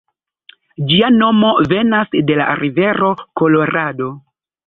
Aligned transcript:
Ĝia 0.91 1.09
nomo 1.17 1.51
venas 1.73 2.15
de 2.31 2.39
la 2.41 2.47
rivero 2.61 3.13
Kolorado. 3.43 4.09